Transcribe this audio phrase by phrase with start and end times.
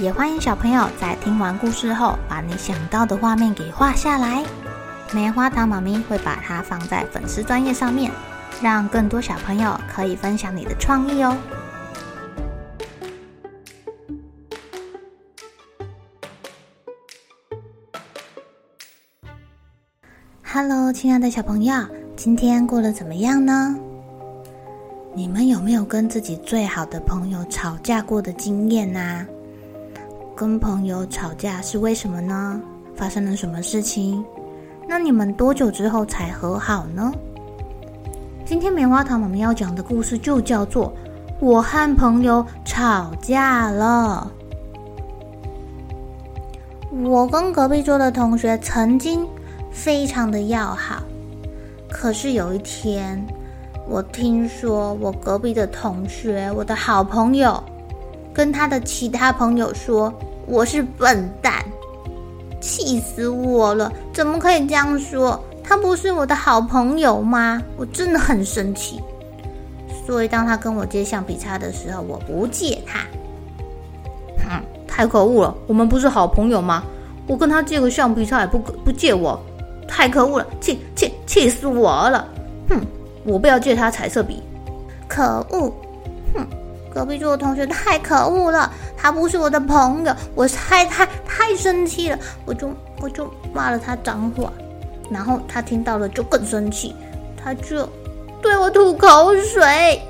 [0.00, 4.44] 也欢迎小朋友在听完故事后，把你想到的画面给画下来。
[5.12, 8.10] 棉花糖妈咪会把它放在粉丝专页上面，
[8.60, 11.36] 让更多小朋友可以分享你的创意哦。
[20.42, 21.72] Hello，亲爱的小朋友，
[22.16, 23.78] 今天过得怎么样呢？
[25.14, 29.24] 你们有没有跟自己最好的朋友吵架过的经验呢？
[30.36, 32.60] 跟朋友吵架是为什么呢？
[32.96, 34.24] 发生了什么事情？
[34.88, 37.12] 那你们多久之后才和好呢？
[38.44, 40.88] 今天棉花糖我们要讲的故事就叫做
[41.38, 44.28] 《我和朋友吵架了》。
[47.08, 49.24] 我跟隔壁桌的同学曾经
[49.70, 51.02] 非常的要好，
[51.88, 53.24] 可是有一天，
[53.88, 57.62] 我听说我隔壁的同学，我的好朋友，
[58.34, 60.12] 跟他的其他朋友说
[60.44, 61.64] 我是笨蛋，
[62.60, 63.90] 气死我了！
[64.12, 65.40] 怎么可以这样说？
[65.62, 67.62] 他不是我的好朋友吗？
[67.76, 69.00] 我真的很生气。
[70.04, 72.98] 所以当他跟我借橡皮擦的时候，我不借他。
[74.46, 75.54] 哼，太可恶了！
[75.66, 76.82] 我们不是好朋友吗？
[77.26, 79.40] 我跟他借个橡皮擦也不不借我，
[79.88, 80.46] 太可恶了！
[80.60, 82.28] 气气气死我了！
[82.68, 82.80] 哼，
[83.24, 84.42] 我不要借他彩色笔。
[85.08, 85.72] 可恶！
[86.34, 86.46] 哼。
[86.94, 92.70] 隔壁桌的同学太可恶了，他不是我的朋友，我太太太生气了，我就
[93.00, 94.52] 我就骂了他脏话，
[95.10, 96.94] 然后他听到了就更生气，
[97.36, 97.88] 他就
[98.40, 100.00] 对我吐口水，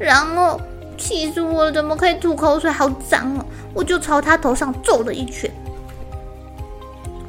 [0.00, 0.60] 然后
[0.96, 3.44] 气死我了，怎么可以吐口水，好脏哦！
[3.72, 5.48] 我就朝他头上揍了一拳，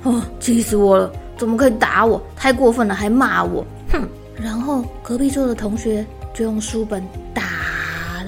[0.01, 4.09] 哦，气死我了，怎么可以打我，太过分了，还骂我，哼！
[4.35, 6.03] 然后隔壁桌的同学
[6.33, 7.43] 就用书本打。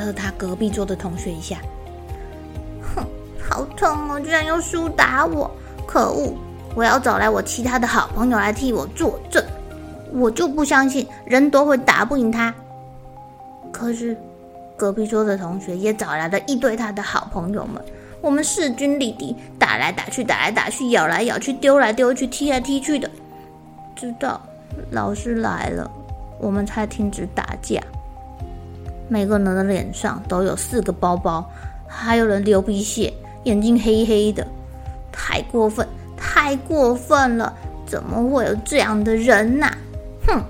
[0.05, 1.57] 了他隔壁桌的同学一下，
[2.95, 3.03] 哼，
[3.49, 4.19] 好痛哦！
[4.19, 5.49] 居然用书打我，
[5.87, 6.33] 可恶！
[6.73, 9.43] 我要找来我其他的好朋友来替我作证，
[10.13, 12.53] 我就不相信人多会打不赢他。
[13.71, 14.15] 可是
[14.77, 17.83] 隔壁桌的同学也找来了一堆他的好朋友们，
[18.21, 23.09] 我们势均力敌，打来打去，打来打去，咬来咬去，丢来丢去，踢来踢去的，
[23.95, 24.39] 直到
[24.91, 25.91] 老师来了，
[26.39, 27.81] 我们才停止打架。
[29.11, 31.45] 每个人的脸上都有四个包包，
[31.85, 33.11] 还有人流鼻血，
[33.43, 34.47] 眼睛黑黑的，
[35.11, 35.85] 太过分，
[36.15, 37.53] 太过分了！
[37.85, 39.69] 怎么会有这样的人呐？
[40.25, 40.41] 哼！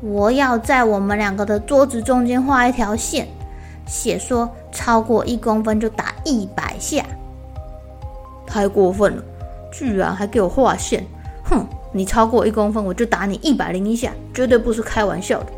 [0.00, 3.28] 我要在我们两个的桌子中间画一条线，
[3.86, 7.04] 写说超过一公分就打一百下。
[8.46, 9.22] 太过分了，
[9.70, 11.04] 居然还给我画线！
[11.44, 11.66] 哼！
[11.92, 15.52] 你超过一公分，我就打你一百零一下，绝对不是开玩笑的。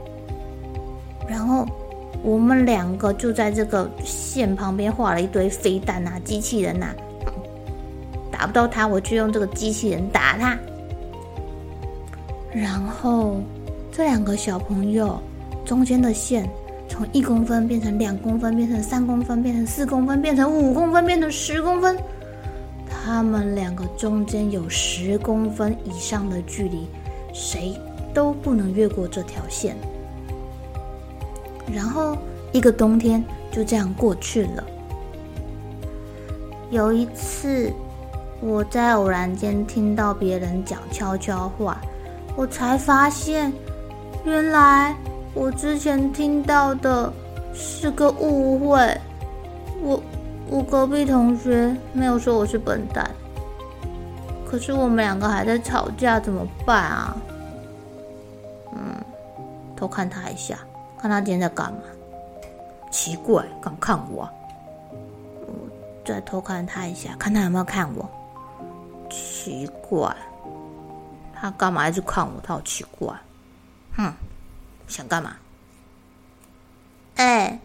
[1.28, 1.66] 然后
[2.22, 6.94] 我们两个就在这个线旁边画了一堆飞弹呐、机器人呐，
[8.31, 10.59] 打不到他，我就用这个机器人打他。
[12.53, 13.41] 然后
[13.92, 15.20] 这两个小朋友
[15.64, 16.48] 中间的线
[16.88, 21.97] 从一公分变成两公分，变成三公分，变成四公分，变成五公分，变成十公分。
[22.88, 26.87] 他们两个中间有十公分以上的距离，
[27.32, 27.75] 谁
[28.14, 29.76] 都不能越过这条线。
[31.72, 32.16] 然后
[32.53, 34.65] 一个冬天就这样过去了。
[36.71, 37.72] 有一次，
[38.41, 41.81] 我在偶然间听到别人讲悄悄话，
[42.37, 43.53] 我才发现，
[44.25, 44.94] 原来
[45.32, 47.12] 我之前听到的
[47.55, 49.00] 是个误会。
[49.82, 50.02] 我
[50.49, 53.08] 我隔壁同学没有说我是笨蛋，
[54.49, 57.17] 可是我们两个还在吵架，怎么办啊？
[58.73, 58.96] 嗯，
[59.76, 60.58] 偷看他一下。
[60.98, 61.81] 看他今天在干嘛？
[62.90, 64.28] 奇怪，敢看我？
[65.46, 65.52] 我
[66.04, 68.08] 再偷看他一下，看他有没有看我。
[69.10, 70.14] 奇怪，
[71.34, 72.40] 他干嘛一直看我？
[72.43, 73.14] 他好奇怪。
[73.96, 74.12] 哼，
[74.88, 75.37] 想干嘛？
[77.16, 77.58] 哎，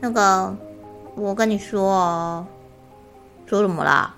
[0.00, 0.56] 那个，
[1.14, 2.46] 我跟你说哦，
[3.46, 4.14] 说什么啦？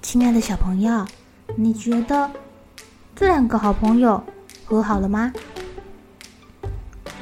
[0.00, 1.04] 亲爱的小朋友，
[1.56, 2.30] 你觉得？
[3.16, 4.22] 这两个好朋友
[4.64, 5.32] 和好了吗？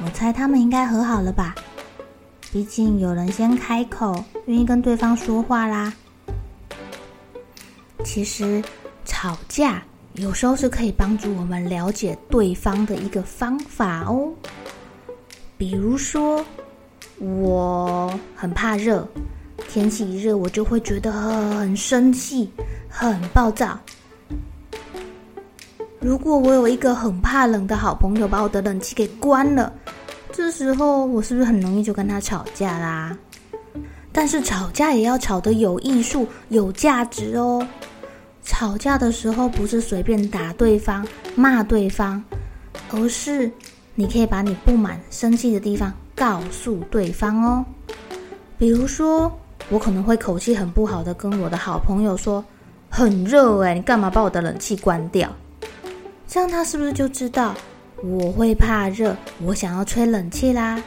[0.03, 1.53] 我猜他们应该和好了吧？
[2.51, 5.93] 毕竟有人先开口，愿意跟对方说话啦。
[8.03, 8.61] 其实
[9.05, 14.33] 吵架有时候是可以帮助我们了解对方的一个方法哦。
[15.57, 16.43] 比如说，
[17.19, 19.07] 我很怕热，
[19.69, 22.51] 天气一热我就会觉得很生气、
[22.89, 23.79] 很暴躁。
[26.03, 29.71] 如果我有一个很怕冷的好朋友，把我的冷气给关了，
[30.33, 33.17] 这时候我是不是很容易就跟他吵架啦？
[34.11, 37.65] 但是吵架也要吵得有艺术、有价值哦。
[38.43, 42.21] 吵架的时候不是随便打对方、骂对方，
[42.91, 43.49] 而是
[43.95, 47.65] 你可以把你不满、生气的地方告诉对方哦。
[48.57, 49.31] 比如说，
[49.69, 52.43] 我可能会口气很不好的跟我的好朋友说
[52.91, 55.33] ：“很热哎，你干嘛把我的冷气关掉？”
[56.33, 57.53] 这样他是不是就知道
[58.01, 60.81] 我会怕热，我想要吹冷气啦？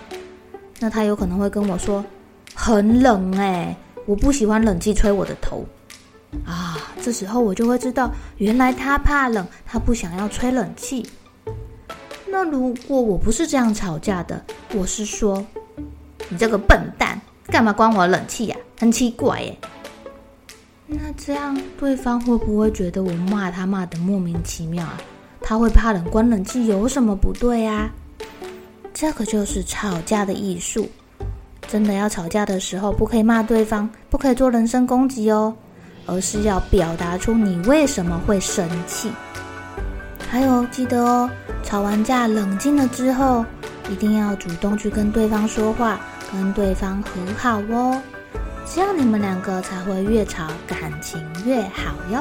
[0.80, 2.04] 那他有可能会跟我说
[2.52, 3.76] 很冷哎，
[4.06, 5.64] 我不喜欢冷气吹我的头
[6.44, 6.76] 啊。
[7.00, 11.08] 这时候我就会知道，原来他怕冷，他不想要吹冷气。
[12.26, 14.44] 那如果我不是这样吵架的，
[14.74, 15.46] 我是说
[16.28, 18.56] 你这个笨蛋，干嘛关我冷气呀？
[18.80, 19.56] 很奇怪耶。
[20.88, 25.00] 那这样对方会不会觉得我骂他骂得莫名其妙啊？
[25.48, 27.88] 他会怕冷，关冷气有什么不对啊？
[28.92, 30.90] 这个就是吵架的艺术。
[31.68, 35.54] 真的要吵架的时候，不可以骂对方，不可以做人身攻击哦，
[36.04, 39.12] 而是要表达出你为什么会生气。
[40.28, 41.30] 还有，记得哦，
[41.62, 43.44] 吵完架冷静了之后，
[43.88, 46.00] 一定要主动去跟对方说话，
[46.32, 48.02] 跟对方和好哦。
[48.68, 52.20] 这样你们两个才会越吵感情越好哟。